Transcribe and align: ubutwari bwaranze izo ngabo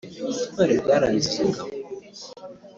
ubutwari 0.29 0.73
bwaranze 0.81 1.23
izo 1.29 1.43
ngabo 1.49 1.73